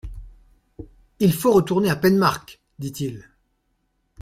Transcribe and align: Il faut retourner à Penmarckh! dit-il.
Il 1.19 1.31
faut 1.31 1.51
retourner 1.51 1.91
à 1.91 1.95
Penmarckh! 1.95 2.57
dit-il. 2.79 3.29